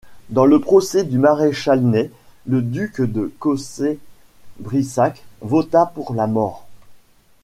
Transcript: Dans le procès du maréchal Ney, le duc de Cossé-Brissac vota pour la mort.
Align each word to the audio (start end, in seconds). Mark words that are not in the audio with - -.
Dans 0.31 0.47
le 0.47 0.59
procès 0.59 1.03
du 1.03 1.19
maréchal 1.19 1.79
Ney, 1.79 2.09
le 2.47 2.63
duc 2.63 3.01
de 3.01 3.31
Cossé-Brissac 3.37 5.23
vota 5.41 5.85
pour 5.93 6.15
la 6.15 6.25
mort. 6.25 6.65